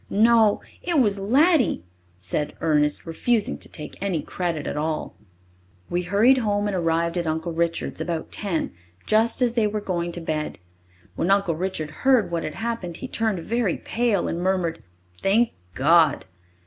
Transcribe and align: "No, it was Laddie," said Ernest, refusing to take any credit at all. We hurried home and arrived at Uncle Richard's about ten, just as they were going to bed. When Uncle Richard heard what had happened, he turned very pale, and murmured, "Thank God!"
"No, 0.09 0.61
it 0.81 0.97
was 0.99 1.19
Laddie," 1.19 1.83
said 2.17 2.55
Ernest, 2.59 3.05
refusing 3.05 3.59
to 3.59 3.69
take 3.69 3.99
any 4.01 4.19
credit 4.23 4.65
at 4.65 4.75
all. 4.75 5.13
We 5.91 6.01
hurried 6.01 6.39
home 6.39 6.65
and 6.65 6.75
arrived 6.75 7.19
at 7.19 7.27
Uncle 7.27 7.53
Richard's 7.53 8.01
about 8.01 8.31
ten, 8.31 8.71
just 9.05 9.43
as 9.43 9.53
they 9.53 9.67
were 9.67 9.79
going 9.79 10.11
to 10.13 10.19
bed. 10.19 10.57
When 11.15 11.29
Uncle 11.29 11.53
Richard 11.55 11.91
heard 12.01 12.31
what 12.31 12.41
had 12.43 12.55
happened, 12.55 12.97
he 12.97 13.07
turned 13.07 13.41
very 13.41 13.77
pale, 13.77 14.27
and 14.27 14.41
murmured, 14.41 14.83
"Thank 15.21 15.51
God!" 15.75 16.25